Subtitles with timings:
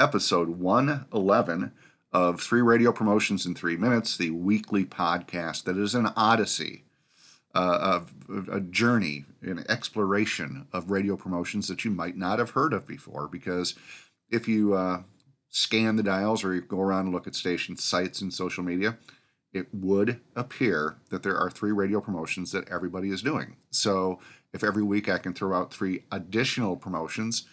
[0.00, 1.70] episode 111
[2.12, 6.82] of Three Radio Promotions in Three Minutes, the weekly podcast that is an odyssey,
[7.54, 8.00] uh,
[8.50, 13.28] a journey, an exploration of radio promotions that you might not have heard of before.
[13.28, 13.76] Because
[14.28, 15.02] if you uh,
[15.50, 18.98] scan the dials or you go around and look at station sites and social media,
[19.52, 23.54] it would appear that there are three radio promotions that everybody is doing.
[23.70, 24.18] So
[24.52, 27.46] if every week I can throw out three additional promotions,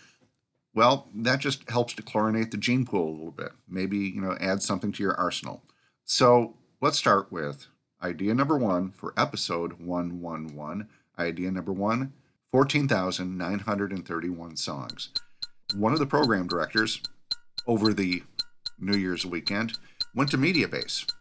[0.77, 3.49] well, that just helps to chlorinate the gene pool a little bit.
[3.67, 5.63] Maybe, you know, add something to your arsenal.
[6.05, 7.65] So let's start with
[8.03, 10.87] idea number one for episode 111.
[11.17, 12.13] Idea number one
[12.51, 15.09] 14,931 songs.
[15.75, 17.01] One of the program directors
[17.65, 18.21] over the
[18.77, 19.79] New Year's weekend
[20.13, 21.11] went to Mediabase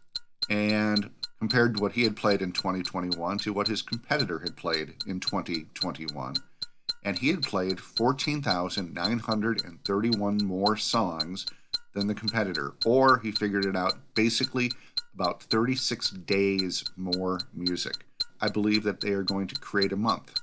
[0.51, 5.19] and compared what he had played in 2021 to what his competitor had played in
[5.19, 6.35] 2021
[7.07, 11.45] and he had played 14,931 more songs
[11.93, 14.69] than the competitor, or he figured it out basically
[15.15, 18.03] about 36 days more music.
[18.41, 20.37] I believe that they are going to create a month,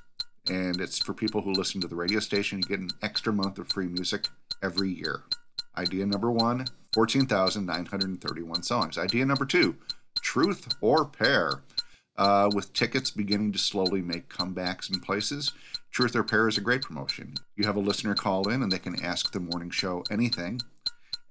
[0.48, 2.62] and it's for people who listen to the radio station.
[2.62, 4.28] You get an extra month of free music
[4.62, 5.20] every year.
[5.76, 8.96] Idea number one 14,931 songs.
[8.96, 9.76] Idea number two
[10.22, 11.60] Truth or Pair.
[12.16, 15.52] Uh, with tickets beginning to slowly make comebacks in places,
[15.90, 17.34] Truth or Pair is a great promotion.
[17.56, 20.60] You have a listener call in and they can ask the morning show anything,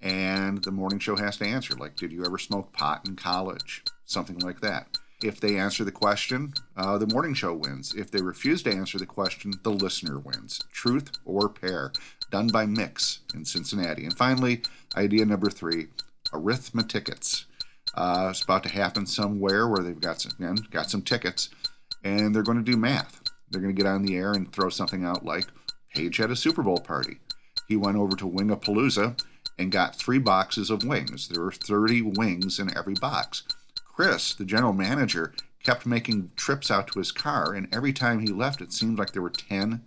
[0.02, 3.84] and the morning show has to answer, like, Did you ever smoke pot in college?
[4.06, 4.98] Something like that.
[5.24, 7.94] If they answer the question, uh, the morning show wins.
[7.96, 10.62] If they refuse to answer the question, the listener wins.
[10.74, 11.94] Truth or Pair,
[12.30, 14.04] done by Mix in Cincinnati.
[14.04, 14.64] And finally,
[14.98, 15.88] idea number three
[16.34, 17.46] arithmetickets.
[17.94, 21.50] Uh, it's about to happen somewhere where they've got some, again, got some tickets
[22.04, 23.22] and they're going to do math.
[23.50, 25.46] They're going to get on the air and throw something out like
[25.94, 27.20] Paige had a Super Bowl party.
[27.68, 29.24] He went over to Wingapalooza
[29.60, 31.28] and got three boxes of wings.
[31.28, 33.44] There were 30 wings in every box.
[33.86, 35.34] Chris, the general manager,
[35.64, 39.12] kept making trips out to his car, and every time he left, it seemed like
[39.12, 39.84] there were 10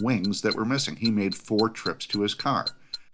[0.00, 0.96] wings that were missing.
[0.96, 2.66] He made four trips to his car.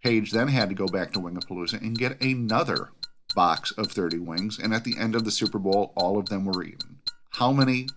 [0.03, 2.91] Paige then had to go back to Wingapalooza and get another
[3.35, 6.45] box of 30 wings, and at the end of the Super Bowl, all of them
[6.45, 6.99] were eaten.
[7.31, 7.89] How many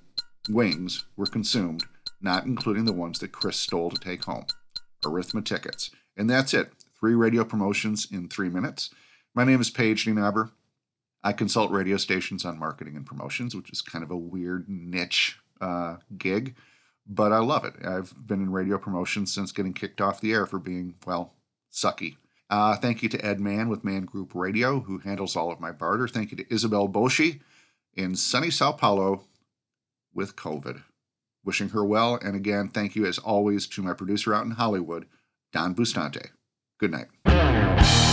[0.49, 1.83] wings were consumed,
[2.21, 4.45] not including the ones that Chris stole to take home.
[5.03, 5.91] Arithmetickets.
[6.15, 6.71] And that's it.
[6.99, 8.89] Three radio promotions in three minutes.
[9.35, 10.51] My name is Paige Nienaber.
[11.23, 15.37] I consult radio stations on marketing and promotions, which is kind of a weird niche
[15.61, 16.55] uh, gig,
[17.05, 17.73] but I love it.
[17.85, 21.33] I've been in radio promotions since getting kicked off the air for being, well,
[21.71, 22.17] sucky.
[22.49, 25.71] Uh, thank you to Ed Mann with Mann Group Radio, who handles all of my
[25.71, 26.07] barter.
[26.07, 27.41] Thank you to Isabel Boshi
[27.93, 29.23] in sunny Sao Paulo,
[30.13, 30.83] with COVID.
[31.43, 35.05] Wishing her well, and again, thank you as always to my producer out in Hollywood,
[35.53, 36.29] Don Bustany.
[36.79, 38.06] Good night.